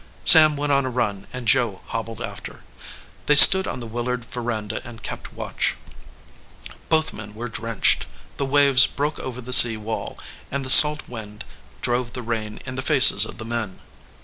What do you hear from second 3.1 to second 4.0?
They stood on the